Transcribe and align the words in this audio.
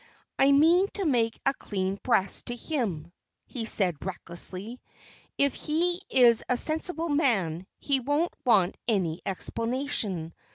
"I 0.39 0.51
mean 0.51 0.87
to 0.95 1.05
make 1.05 1.39
a 1.45 1.53
clean 1.53 1.99
breast 2.01 2.47
to 2.47 2.55
him," 2.55 3.11
he 3.45 3.65
said, 3.65 4.03
recklessly. 4.03 4.81
"If 5.37 5.53
he 5.53 6.01
is 6.09 6.43
a 6.49 6.57
sensible 6.57 7.09
man, 7.09 7.67
he 7.77 7.99
won't 7.99 8.33
want 8.43 8.77
any 8.87 9.21
explanation. 9.27 10.33